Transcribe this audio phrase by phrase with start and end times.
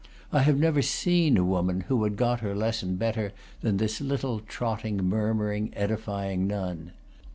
[0.33, 4.39] I have never seen a woman who had got her lesson better than this little
[4.39, 6.93] trotting, murmur ing, edifying nun.